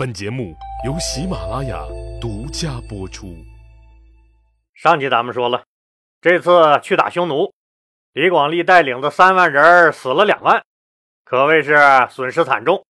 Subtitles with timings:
[0.00, 1.84] 本节目由喜马拉雅
[2.22, 3.36] 独家播出。
[4.72, 5.62] 上集咱们说了，
[6.22, 7.52] 这次去打匈奴，
[8.14, 10.64] 李广利带领的三万人死了两万，
[11.22, 11.76] 可谓是
[12.08, 12.86] 损失惨重。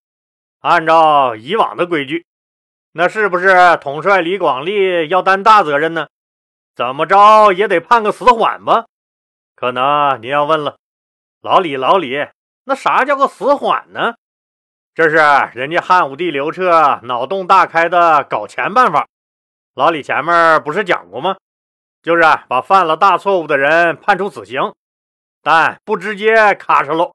[0.60, 2.24] 按照以往的规矩，
[2.92, 6.06] 那是不是统帅李广利要担大责任呢？
[6.76, 8.86] 怎么着也得判个死缓吧？
[9.56, 10.78] 可能你要问了，
[11.40, 12.28] 老李，老李，
[12.62, 14.14] 那啥叫个死缓呢？
[14.94, 15.16] 这是
[15.54, 19.06] 人家汉武帝刘彻脑洞大开的搞钱办法。
[19.74, 21.36] 老李前面不是讲过吗？
[22.02, 24.72] 就是把犯了大错误的人判处死刑，
[25.42, 27.12] 但不直接咔嚓喽，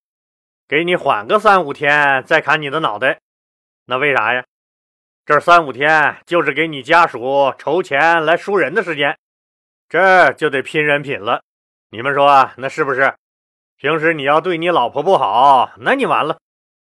[0.67, 3.19] 给你缓个三五天再砍你的脑袋。
[3.85, 4.43] 那为啥呀？
[5.25, 9.17] 这三五天就是给你家属筹钱来赎人的时间，
[9.89, 11.41] 这就得拼人品了。
[11.89, 13.15] 你们说那是不是？
[13.77, 16.37] 平时你要对你老婆不好，那你完了。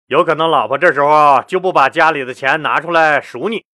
[0.08, 3.66] 有可能老婆这时候就不把家里的钱拿出来赎你，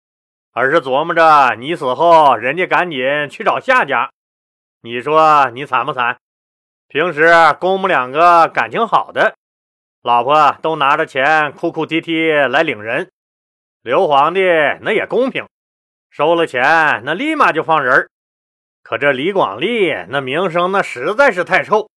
[0.53, 4.09] 而是琢磨着你死后人家赶紧去找下家。
[4.81, 6.17] 你说你惨不惨？
[6.87, 9.35] 平时公母两个感情好的，
[10.01, 13.09] 老婆都拿着钱哭哭啼啼来领人。
[13.81, 14.41] 刘皇帝
[14.81, 15.45] 那也公平，
[16.09, 18.09] 收了钱那立马就放人。
[18.83, 21.89] 可这李广利那名声那实在是太臭，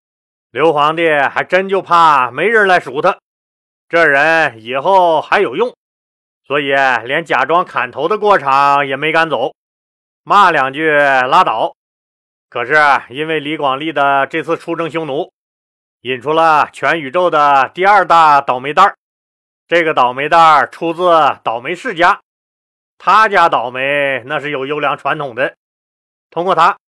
[0.50, 3.18] 刘皇帝还真就怕没人来赎他。
[3.92, 5.76] 这人以后还有用，
[6.46, 6.68] 所以
[7.04, 9.54] 连假装砍头的过场也没敢走，
[10.22, 11.76] 骂两句拉倒。
[12.48, 12.74] 可是
[13.10, 15.30] 因为李广利的这次出征匈奴，
[16.00, 18.96] 引出了全宇宙的第二大倒霉蛋儿。
[19.68, 21.02] 这个倒霉蛋儿出自
[21.44, 22.22] 倒霉世家，
[22.96, 25.54] 他家倒霉那是有优良传统的。
[26.30, 26.78] 通过他，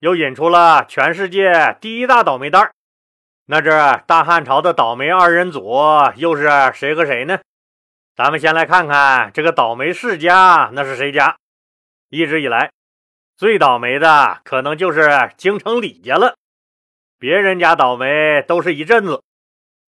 [0.00, 2.74] 又引出了全世界第一大倒霉蛋儿。
[3.46, 3.70] 那这
[4.06, 5.80] 大汉朝的倒霉二人组
[6.16, 7.40] 又是谁和谁呢？
[8.14, 11.36] 咱们先来看看这个倒霉世家，那是谁家？
[12.08, 12.70] 一直以来
[13.36, 16.36] 最倒霉的可能就是京城李家了。
[17.18, 19.22] 别人家倒霉都是一阵子，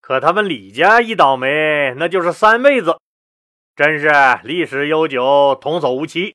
[0.00, 2.98] 可他们李家一倒霉那就是三辈子，
[3.76, 4.10] 真是
[4.42, 6.34] 历史悠久，童叟无欺。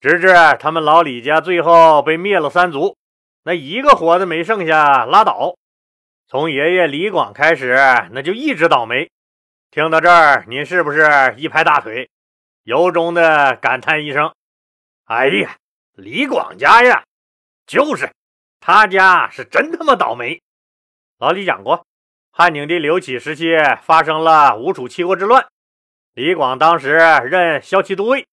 [0.00, 2.96] 直至他们老李家最后被灭了三族，
[3.44, 5.54] 那一个活的没剩下，拉倒。
[6.28, 7.76] 从爷爷李广开始，
[8.10, 9.08] 那就一直倒霉。
[9.70, 12.10] 听到这儿，您是不是一拍大腿，
[12.64, 14.34] 由衷的感叹一声
[15.06, 15.56] ：“哎呀，
[15.94, 17.04] 李广家呀，
[17.64, 18.10] 就是
[18.58, 20.42] 他家是真他妈倒霉。”
[21.18, 21.86] 老李讲过，
[22.32, 25.46] 汉景帝刘启时期发生了吴楚七国之乱，
[26.14, 28.26] 李广当时任骁骑都尉，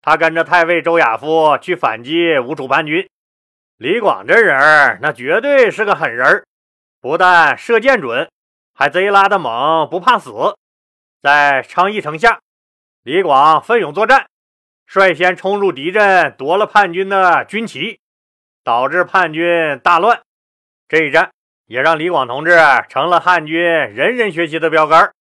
[0.00, 3.08] 他跟着太尉周亚夫去反击吴楚叛军。
[3.78, 6.46] 李广这人那绝对是个狠人
[7.00, 8.30] 不但射箭准，
[8.74, 10.32] 还贼拉的猛，不怕死。
[11.22, 12.40] 在昌邑城下，
[13.02, 14.26] 李广奋勇作战，
[14.86, 18.00] 率先冲入敌阵，夺了叛军的军旗，
[18.64, 20.20] 导致叛军大乱。
[20.88, 21.30] 这一战
[21.66, 22.56] 也让李广同志
[22.88, 25.12] 成了汉军人人学习的标杆。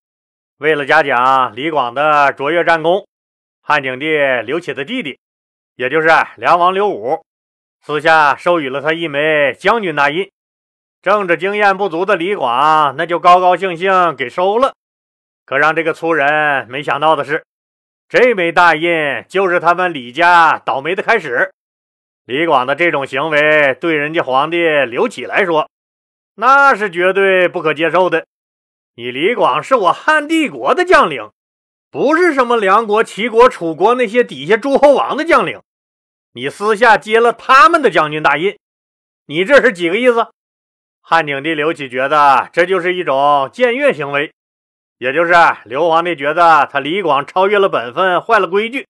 [0.58, 3.08] 为了嘉奖李广的卓越战功，
[3.62, 5.20] 汉景帝刘启的弟弟，
[5.76, 6.08] 也就是
[6.38, 7.24] 梁王刘武，
[7.82, 10.32] 私下授予了他一枚将军大印。
[11.06, 14.74] 政治经验不足的李广，那就高高兴兴给收了。
[15.46, 17.46] 可让这个粗人没想到的是，
[18.10, 18.90] 这枚大印
[19.30, 21.54] 就是他们李家倒霉的开始。
[22.26, 25.70] 李广的这种行为，对人家皇帝刘启来说，
[26.38, 28.26] 那是绝对不可接受的。
[28.96, 31.30] 你李广是我汉帝国的将领，
[31.92, 35.62] 不是什么梁国、齐国、楚国那些底下诸侯王的将领。
[36.34, 38.58] 你私下接了他们的将军大印，
[39.28, 40.30] 你这是几个意思？
[41.08, 43.16] 汉景帝刘启觉得这就是一种
[43.54, 44.34] 僭越行为，
[44.98, 48.88] 也就是刘皇帝觉得他李广超越了本分，坏了规矩，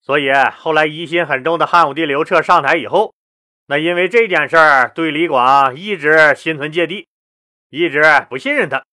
[0.00, 3.12] 所以后来疑心很重的汉武帝刘彻上台以后，
[3.66, 7.08] 那因为这件事儿对李广一直心存芥蒂，
[7.70, 8.84] 一直不信任他，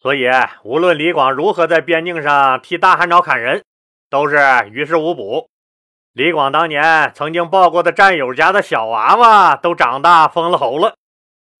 [0.00, 0.28] 所以
[0.64, 3.62] 无论李广如何在边境上替大汉朝砍人，
[4.10, 4.36] 都是
[4.72, 5.48] 于事无补。
[6.14, 10.96] 李广当年曾经抱过的战友家的小娃娃都长大封了侯了。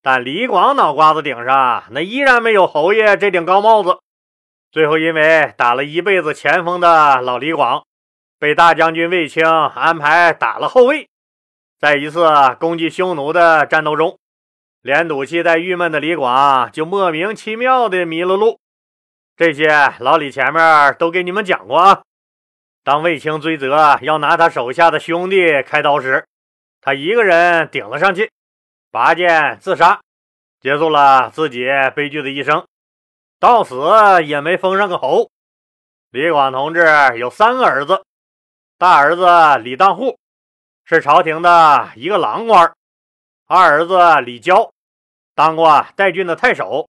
[0.02, 4.00] 但李广脑瓜子顶上那依然没有侯爷这顶高帽子。
[4.72, 7.84] 最后，因为打了一辈子前锋的老李广，
[8.38, 11.08] 被大将军卫青安排打了后卫。
[11.78, 12.26] 在一次
[12.58, 14.18] 攻击匈奴的战斗中，
[14.80, 18.58] 连赌气带郁闷的李广就莫名其妙的迷了路。
[19.36, 22.02] 这些老李前面都给你们讲过啊。
[22.82, 26.24] 当卫青追责要拿他手下的兄弟开刀时，
[26.80, 28.30] 他一个人顶了上去。
[28.92, 30.02] 拔剑自杀，
[30.60, 31.66] 结束了自己
[31.96, 32.66] 悲剧的一生，
[33.40, 33.74] 到死
[34.22, 35.30] 也没封上个侯。
[36.10, 36.84] 李广同志
[37.16, 38.04] 有三个儿子，
[38.76, 39.26] 大儿子
[39.62, 40.18] 李当户
[40.84, 42.70] 是朝廷的一个郎官，
[43.46, 44.70] 二儿子李娇
[45.34, 46.86] 当过代郡的太守，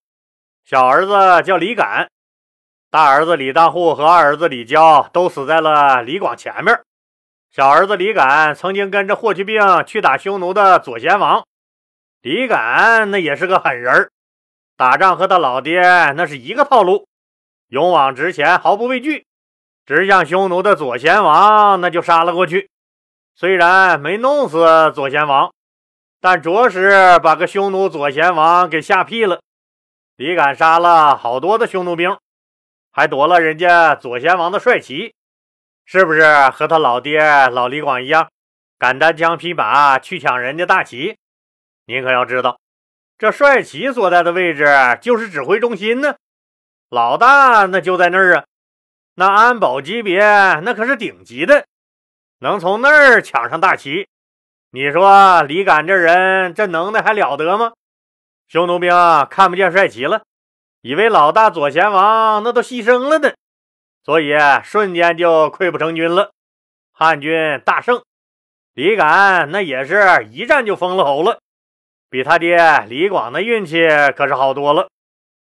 [0.66, 2.10] 小儿子叫李敢。
[2.92, 6.78] 大儿子李当户和二儿子李娇都死在了李广前面。
[7.50, 11.46] 小儿子李敢曾经跟着霍去病去打匈奴的左贤王。
[12.24, 14.10] 李敢那也是个狠人
[14.78, 15.82] 打仗和他老爹
[16.14, 17.06] 那是一个套路，
[17.68, 19.26] 勇往直前，毫不畏惧，
[19.86, 22.70] 直向匈奴的左贤王那就杀了过去。
[23.36, 25.54] 虽然没弄死左贤王，
[26.22, 29.42] 但着实把个匈奴左贤王给吓屁了。
[30.16, 32.18] 李敢杀了好多的匈奴兵。
[32.94, 35.14] 还夺了人家左贤王的帅旗，
[35.84, 37.20] 是不是和他老爹
[37.50, 38.30] 老李广一样，
[38.80, 41.18] 敢单枪匹马去抢人家大旗？
[41.86, 42.60] 您可要知道，
[43.18, 44.66] 这帅旗所在的位置
[45.02, 46.16] 就是指挥中心呢，
[46.90, 48.46] 老大那就在那儿啊，
[49.16, 50.22] 那安保级别
[50.62, 51.66] 那可是顶级的，
[52.40, 54.08] 能从那儿抢上大旗，
[54.72, 57.74] 你说李敢这人这能耐还了得吗？
[58.48, 58.92] 匈奴兵
[59.30, 60.24] 看不见帅旗了。
[60.82, 63.34] 以为老大左贤王那都牺牲了呢，
[64.04, 64.34] 所以
[64.64, 66.32] 瞬间就溃不成军了。
[66.92, 68.04] 汉军大胜，
[68.74, 71.40] 李敢那也是一战就封了侯了，
[72.14, 74.88] 比他爹李广的运气可是好多了。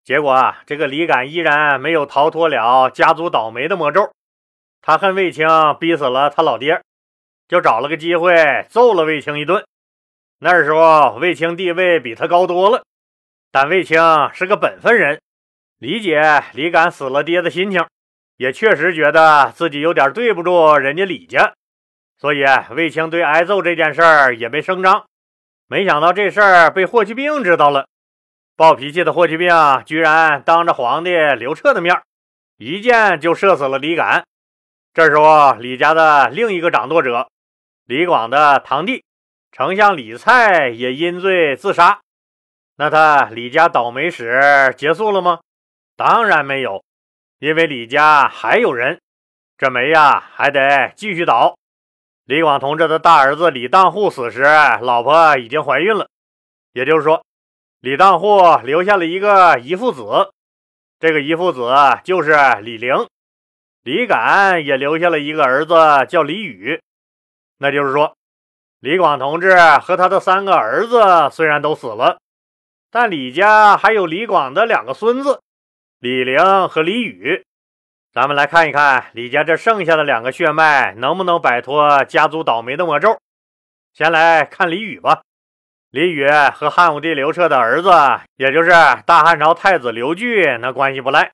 [0.05, 4.13] 结果啊，这个李敢依然没有逃脱了家族倒霉的魔咒。
[4.81, 5.49] 他恨卫青
[5.81, 6.81] 逼死了他老爹，
[7.49, 9.65] 就找了个机会揍了卫青一顿。
[10.39, 12.85] 那时候卫青地位比他高多了。
[13.51, 14.01] 但卫青
[14.33, 15.21] 是个本分人，
[15.79, 17.85] 理解李敢死了爹的心情，
[18.37, 21.55] 也确实觉得自己有点对不住人家李家，
[22.19, 25.05] 所以卫青对挨揍这件事儿也没声张。
[25.67, 27.87] 没想到这事儿被霍去病知道了，
[28.57, 29.51] 暴脾气的霍去病
[29.87, 32.03] 居然当着皇帝刘彻的面，
[32.59, 34.25] 一箭就射死了李敢。
[34.93, 37.29] 这时候，李家的另一个掌舵者，
[37.87, 39.05] 李广的堂弟
[39.51, 42.01] 丞相李蔡也因罪自杀。
[42.77, 45.41] 那他李家倒霉史结束了吗？
[45.97, 46.85] 当然没有，
[47.39, 49.01] 因为李家还有人，
[49.57, 51.57] 这霉呀还得继续倒。
[52.25, 54.43] 李广同志的大儿子李当户死时，
[54.81, 56.09] 老婆已经怀孕了，
[56.73, 57.25] 也就是说，
[57.81, 60.33] 李当户留下了一个遗腹子，
[61.01, 61.75] 这个遗腹子
[62.05, 62.33] 就是
[62.63, 62.95] 李陵。
[63.83, 65.75] 李敢也留下了一个儿子
[66.09, 66.81] 叫李宇，
[67.59, 68.17] 那就是说，
[68.79, 72.19] 李广同志和他的三个儿子虽然都死了。
[72.93, 75.41] 但李家还有李广的两个孙子，
[75.99, 77.45] 李陵和李宇。
[78.13, 83.19] 咱们来看一看李家这剩下的两个血脉能不能摆脱家族倒霉的魔咒。
[83.95, 85.23] 先来看李宇吧。
[85.91, 87.91] 李宇和汉武帝刘彻的儿子，
[88.37, 88.71] 也就是
[89.07, 91.33] 大汉朝太子刘据，那关系不赖。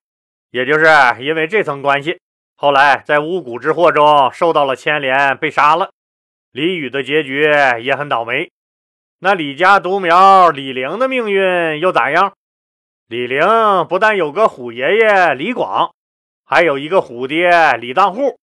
[0.52, 0.86] 也就是
[1.18, 2.20] 因为这层关系，
[2.54, 5.90] 后来在巫蛊之祸中受到了牵连，被杀了。
[6.52, 7.42] 李宇的结局
[7.82, 8.52] 也很倒霉。
[9.18, 12.34] 那李家独苗李陵的命运又咋样？
[13.08, 13.44] 李陵
[13.88, 15.92] 不但有个虎爷爷李广，
[16.50, 18.38] 还有一个虎爹李当户。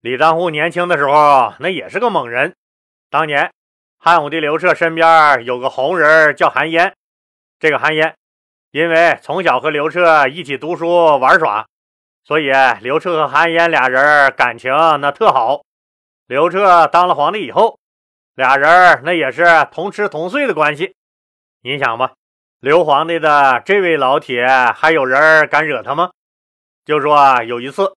[0.00, 2.56] 李当户年轻的时候那也是个猛人。
[3.10, 3.52] 当年
[3.96, 6.92] 汉武帝刘彻身边有个红人叫韩嫣，
[7.60, 8.12] 这个韩嫣
[8.72, 11.64] 因为从小和刘彻一起读书玩耍，
[12.24, 12.50] 所以
[12.80, 15.62] 刘彻和韩嫣俩人感情那特好。
[16.26, 17.78] 刘彻当了皇帝以后。
[18.34, 20.94] 俩人那也是同吃同睡的关系，
[21.62, 22.14] 你想吧，
[22.60, 26.10] 刘皇帝的这位老铁还有人敢惹他吗？
[26.88, 27.94] 就说啊有一次，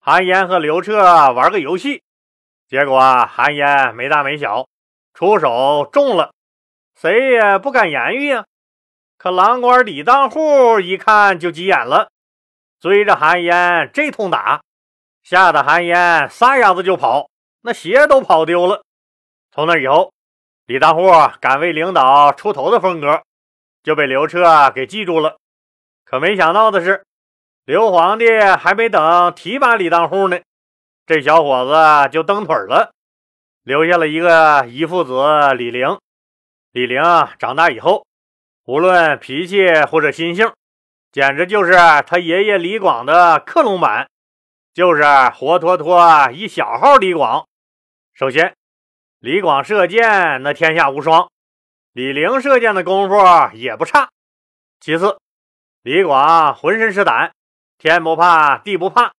[0.00, 0.98] 韩嫣和刘彻
[1.34, 2.02] 玩个游戏，
[2.66, 4.66] 结果啊韩嫣没大没小，
[5.12, 6.32] 出手中了，
[6.96, 8.44] 谁也不敢言语呀。
[9.16, 12.10] 可郎官李当户一看就急眼了，
[12.80, 14.60] 追着韩嫣这通打，
[15.22, 18.82] 吓得韩嫣撒丫子就跑，那鞋都跑丢了。
[19.52, 20.12] 从那以后，
[20.66, 21.08] 李大户
[21.40, 23.22] 敢为领导出头的风格
[23.84, 25.36] 就被刘彻给记住了。
[26.04, 27.04] 可没想到的是，
[27.66, 28.26] 刘皇帝
[28.58, 30.38] 还没等提拔李当户呢，
[31.06, 32.92] 这小伙子就蹬腿了，
[33.62, 35.14] 留下了一个遗腹子
[35.56, 35.98] 李陵。
[36.72, 37.00] 李陵
[37.38, 38.06] 长大以后，
[38.66, 40.52] 无论脾气或者心性，
[41.10, 41.72] 简直就是
[42.06, 44.10] 他爷爷李广的克隆版，
[44.74, 45.02] 就是
[45.34, 47.46] 活脱脱一小号李广。
[48.12, 48.54] 首先。
[49.20, 51.30] 李广射箭那天下无双，
[51.94, 53.16] 李陵射箭的功夫
[53.54, 54.10] 也不差。
[54.80, 55.18] 其次，
[55.80, 57.32] 李广浑身是胆，
[57.78, 59.12] 天不怕地不怕。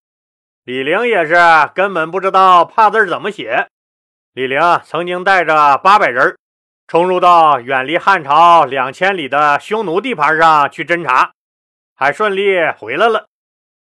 [0.63, 1.35] 李陵也是
[1.75, 3.67] 根本不知道怕字怎么写。
[4.33, 6.37] 李陵曾经带着八百人
[6.87, 11.31] 冲入到远离汉朝两千里的匈奴地盘上去侦查，
[11.95, 13.27] 还顺利回来了。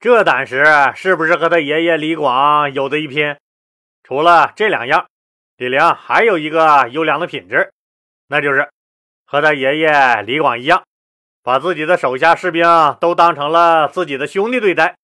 [0.00, 3.36] 这胆识是不是和他爷爷李广有的一拼？
[4.02, 5.06] 除了这两样，
[5.56, 7.72] 李陵还有一个优良的品质，
[8.26, 8.68] 那就是
[9.24, 10.84] 和他爷爷李广一样，
[11.44, 12.66] 把自己的手下士兵
[12.98, 14.96] 都当成了自己的兄弟对待。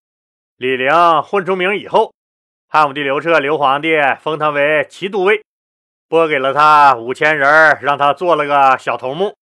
[0.56, 0.90] 李陵
[1.22, 2.14] 混出名以后，
[2.66, 3.90] 汉武帝刘彻刘皇帝
[4.22, 5.44] 封他为骑都尉，
[6.08, 9.36] 拨给了他五千人，让他做了个小头目。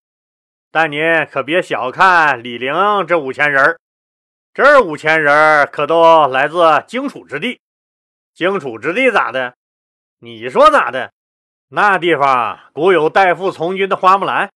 [0.73, 1.00] 但您
[1.31, 2.75] 可别小看李陵
[3.07, 3.78] 这五千人，
[4.52, 7.61] 这五千人可都来自荆楚之地。
[8.35, 9.55] 荆楚之地咋的？
[10.19, 11.12] 你说咋的？
[11.69, 14.50] 那地方古有代父从军的花木兰，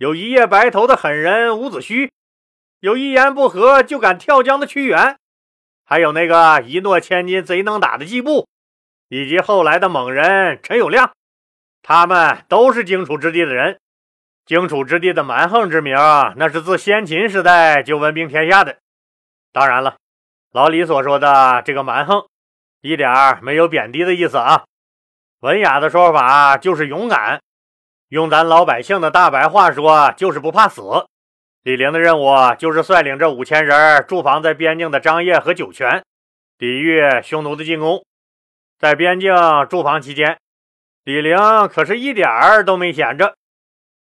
[0.00, 2.08] 有一夜白头的狠人伍子胥，
[2.78, 5.18] 有一言不合就敢跳江的屈原，
[5.84, 8.48] 还有那个一诺千金、贼能打的季布，
[9.10, 11.10] 以及后来的猛人陈友谅，
[11.82, 13.78] 他们都是荆楚之地的人。
[14.46, 15.94] 荆楚之地的蛮横之名，
[16.36, 18.78] 那是自先秦时代就闻名天下的。
[19.52, 19.98] 当然了，
[20.50, 22.26] 老李所说的这个蛮横，
[22.80, 24.64] 一点没有贬低的意思啊。
[25.40, 27.42] 文雅的说法就是勇敢，
[28.10, 30.82] 用咱老百姓的大白话说，就是不怕死。
[31.62, 32.26] 李陵的任务
[32.58, 36.02] 就是率领这五千人驻防在边境的张掖和酒泉，
[36.58, 38.04] 抵御匈奴的进攻。
[38.80, 39.32] 在边境
[39.68, 40.38] 驻防期间，
[41.04, 41.36] 李陵
[41.68, 43.36] 可是一点儿都没闲着。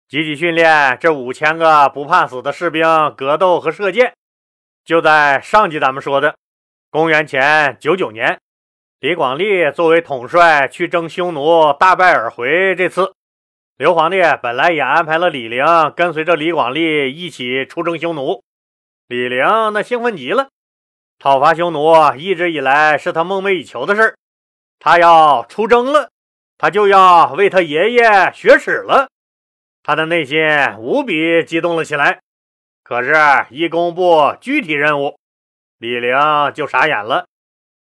[0.07, 4.13] 积极训练这五千个不怕死的士兵格斗和射箭。
[4.83, 6.35] 就在上集咱们说的
[6.89, 8.39] 公元前九九年，
[9.01, 12.73] 李广利作为统帅去征匈奴，大败而回。
[12.75, 13.13] 这次
[13.79, 15.63] 刘皇帝本来也安排了李陵
[15.95, 18.43] 跟随着李广利一起出征匈奴。
[19.07, 19.39] 李陵
[19.71, 20.49] 那兴奋极了，
[21.17, 24.17] 讨伐匈奴一直以来是他梦寐以求的事
[24.79, 26.09] 他要出征了，
[26.57, 29.07] 他就要为他爷爷雪耻了。
[29.81, 30.37] 他的内心
[30.77, 32.19] 无比激动了起来，
[32.83, 33.15] 可是，
[33.49, 35.17] 一公布具体任务，
[35.77, 36.13] 李陵
[36.53, 37.27] 就傻眼了。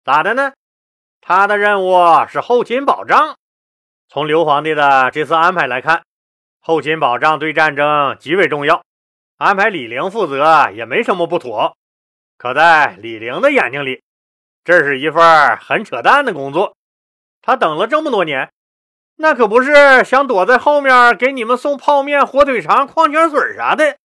[0.04, 0.52] 咋的呢？
[1.22, 1.96] 他的任务
[2.28, 3.38] 是后勤保障。
[4.12, 6.02] 从刘皇帝的这次安排来看，
[6.59, 8.83] 后勤保障对战争极为重要，
[9.37, 11.76] 安排李陵负责也没什么不妥。
[12.37, 14.02] 可在李陵的眼睛里，
[14.64, 16.75] 这是一份很扯淡的工作。
[17.40, 18.50] 他等了这么多年。
[19.14, 23.97] 那可不是想躲在后面给你们送泡面、火腿肠、矿泉水啥的，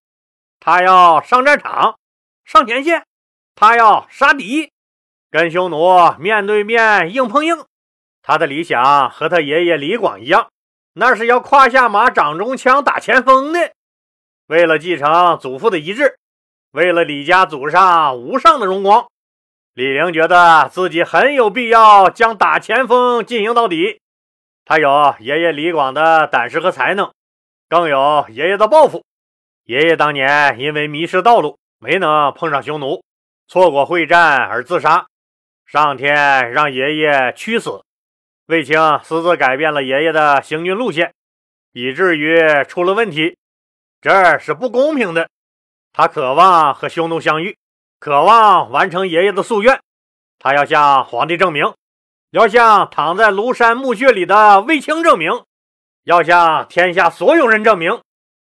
[0.60, 1.98] 他要上战场，
[2.44, 3.04] 上前线，
[3.56, 4.72] 他要杀敌，
[5.32, 7.66] 跟匈奴面对面硬碰硬。
[8.28, 10.50] 他的理想和他爷爷李广一样，
[10.94, 13.72] 那是要胯下马、掌中枪打前锋的。
[14.48, 16.18] 为了继承祖父的遗志，
[16.72, 19.06] 为了李家祖上无上的荣光，
[19.76, 24.02] 李陵觉得自己很有必要将打前锋进行到底。
[24.66, 27.14] 他有爷爷李广的胆识和才能，
[27.70, 29.04] 更有爷爷的抱负。
[29.66, 33.04] 爷爷当年因为迷失道路，没能碰上匈奴，
[33.48, 35.06] 错过会战而自杀，
[35.68, 37.85] 上天让爷爷屈死。
[38.48, 41.14] 卫青私自改变了爷爷的行军路线，
[41.72, 43.38] 以至于出了问题，
[44.00, 45.28] 这是不公平的。
[45.92, 47.58] 他渴望和匈奴相遇，
[48.00, 49.82] 渴望完成爷爷的夙愿，
[50.38, 51.74] 他要向皇帝证明。
[52.32, 55.32] 要向躺在庐山墓穴里的卫青证明，
[56.04, 58.02] 要向天下所有人证明，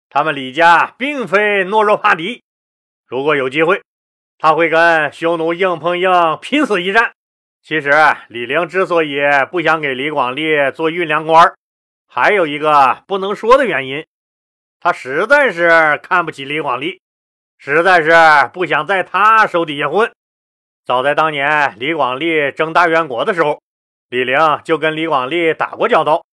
[0.09, 2.43] 他们李家并非懦弱怕敌。
[3.05, 3.81] 如果有机会，
[4.37, 6.11] 他会跟匈奴硬碰硬，
[6.41, 7.13] 拼死一战。
[7.67, 7.91] 其实，
[8.29, 9.19] 李陵之所以
[9.51, 11.53] 不想给李广利做运粮官，
[12.07, 14.05] 还有一个不能说的原因，
[14.79, 17.01] 他实在是看不起李广利，
[17.57, 18.13] 实在是
[18.53, 20.09] 不想在他手底下混。
[20.85, 23.61] 早在当年李广利征大元国的时候。
[24.07, 26.23] 李陵就跟李广利打过交道，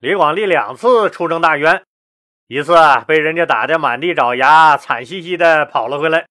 [0.00, 1.82] 李广利两次出征大渊，
[2.48, 2.74] 一次
[3.06, 6.26] 被人家打得满地找牙，惨兮兮的跑了回来；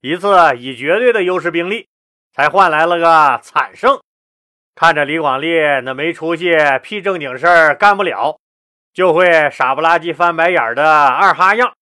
[0.00, 1.88] 一次以绝对的优势兵力，
[2.32, 4.00] 才换来了个惨胜。
[4.74, 5.48] 看着李广利
[5.84, 8.38] 那没出息、屁正经事儿干不了，
[8.92, 11.74] 就会傻不拉几翻白眼的二哈样，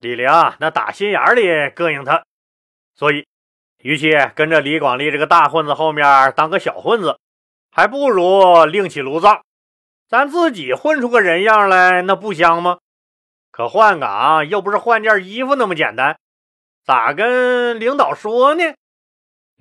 [0.00, 0.28] 李陵
[0.58, 2.24] 那打心眼里膈应他。
[2.94, 3.26] 所以，
[3.78, 7.18] 与其跟着李广利这个大混子后面当个小混子。
[7.74, 9.44] 还不如另起炉灶，
[10.06, 12.76] 咱自己混出个人样来，那不香吗？
[13.50, 16.18] 可换岗又不是换件衣服那么简单，
[16.84, 18.74] 咋跟领导说呢？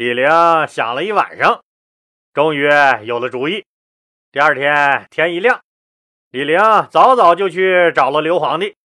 [0.02, 0.26] 李陵
[0.68, 1.64] 想了一晚上，
[2.34, 2.68] 终于
[3.04, 3.64] 有了主意。
[4.32, 5.62] 第二天天一亮，
[6.32, 6.58] 李陵
[6.90, 8.76] 早早就去找了刘皇帝。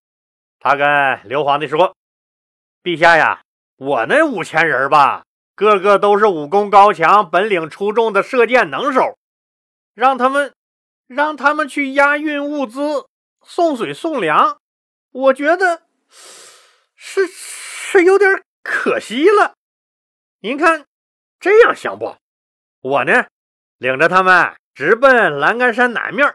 [0.61, 1.97] 他跟刘皇帝说
[2.85, 3.41] ：“陛下呀，
[3.77, 5.25] 我那五千人吧。”
[5.57, 9.17] 个个都是武功高强、本领出众的射箭能手，
[9.95, 10.53] 让他们
[11.07, 13.07] 让他们去押运物资、
[13.43, 14.59] 送水送粮，
[15.13, 15.85] 我觉得
[16.95, 19.55] 是是有点可惜了。
[20.41, 20.85] 您看，
[21.39, 22.17] 这样行不？
[22.81, 23.27] 我呢，
[23.79, 26.33] 领着他们直奔栏杆山南面，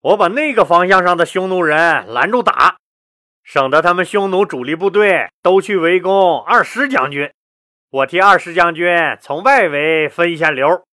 [0.00, 2.76] 我把那个方向上的匈奴人拦住打，
[3.42, 7.30] 省得他们匈奴主力部队都去围攻二师将军。
[7.90, 8.88] 我替二师将军
[9.20, 10.84] 从外围分一下流，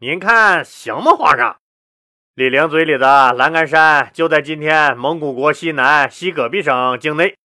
[0.00, 1.58] 您看行吗，皇上？
[2.34, 7.36] 李陵嘴里的栏杆山就在今天蒙古国西南西戈壁省境内。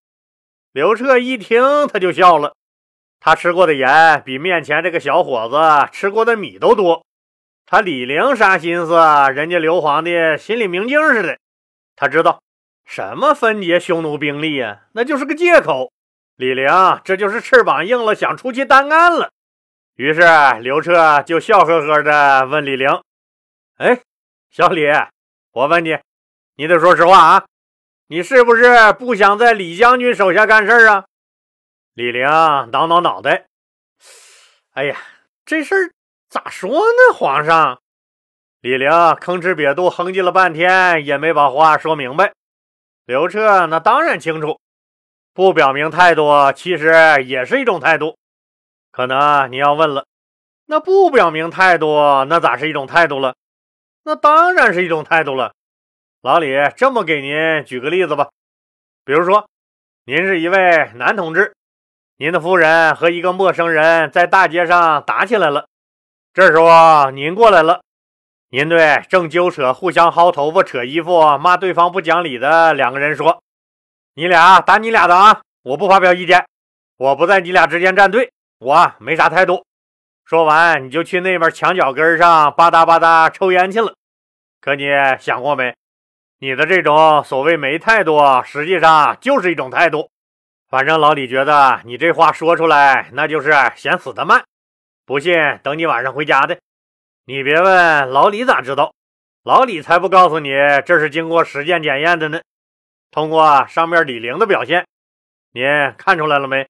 [0.71, 2.55] 刘彻一听，他就笑了。
[3.25, 7.03] 他吃过的盐比面前这个小伙子吃过的米都多。
[7.65, 8.93] 他李陵啥心思？
[9.33, 11.39] 人家刘皇帝心里明镜似的。
[11.95, 12.39] 他知道
[12.85, 14.81] 什么分解匈奴兵力呀？
[14.91, 15.91] 那就是个借口。
[16.35, 16.69] 李陵
[17.03, 19.31] 这就是翅膀硬了，想出去单干了。
[19.95, 20.21] 于是
[20.61, 22.87] 刘彻就笑呵呵地问李陵
[23.79, 24.01] ：“哎，
[24.51, 24.85] 小李，
[25.51, 25.97] 我问你，
[26.57, 27.45] 你得说实话啊，
[28.09, 31.05] 你是不是不想在李将军手下干事啊？”
[31.95, 32.27] 李陵
[32.71, 33.45] 挠挠脑袋
[34.75, 34.97] ：“哎呀，
[35.45, 35.91] 这事儿
[36.27, 37.81] 咋说呢，皇上？”
[38.59, 42.33] 李陵吭哧瘪肚哼唧了半天，也没把话说明白。
[43.05, 44.59] 刘彻那当然清楚。
[45.33, 46.93] 不表明态度，其实
[47.25, 48.17] 也是一种态度。
[48.91, 50.05] 可能你要问了，
[50.65, 53.35] 那不表明态度，那咋是一种态度了？
[54.03, 55.53] 那当然是一种态度了。
[56.21, 58.31] 老李，这么给您举个例子吧，
[59.05, 59.49] 比如说，
[60.03, 61.55] 您是一位男同志，
[62.17, 65.67] 您的夫人和一个陌生人在大街上打起来了，
[66.33, 67.81] 这时候您过来了，
[68.51, 73.41] 您对正揪扯、互相薅头发、扯衣服、骂对方不讲理的两个人说。
[74.13, 75.41] 你俩打你俩的啊！
[75.63, 76.45] 我不发表意见，
[76.95, 79.65] 我不在你俩之间站队，我没啥态度。
[80.23, 83.93] 说完，你就去那边墙角根上吧嗒吧嗒抽烟去了。
[84.61, 84.85] 可你
[85.19, 85.75] 想过没？
[86.39, 90.09] 你的这种所谓没态度，实际上就是一种态度。
[90.69, 94.43] 反正老李觉得你这话说出来，那就是嫌死的慢。
[95.05, 96.57] 不信，等你晚上回家的。
[97.25, 98.93] 你别问老李咋知道，
[99.43, 100.49] 老李才不告诉你
[100.85, 102.41] 这是经过实践检验的呢。
[103.11, 104.85] 通过上面李陵的表现，
[105.53, 105.63] 您
[105.97, 106.67] 看出来了没？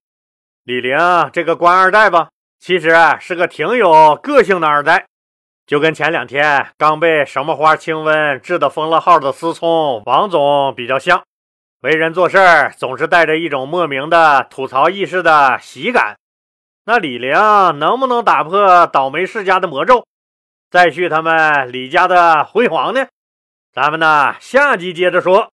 [0.64, 0.98] 李陵
[1.32, 2.30] 这个官二代吧，
[2.60, 5.06] 其实是个挺有个性的二代，
[5.66, 11.24] 就跟前两天刚被什么花清瘟治的封了号的思聪王总比较像。
[11.86, 12.40] 为人做事
[12.78, 16.18] 总是带着一种莫名的吐槽意识的喜感。
[16.84, 17.32] 那李陵
[17.78, 20.08] 能不能打破倒霉世家的魔咒，
[20.72, 23.06] 再续他们李家的辉煌呢？
[23.72, 25.52] 咱们呢，下集接着说。